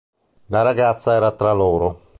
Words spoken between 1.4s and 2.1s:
loro.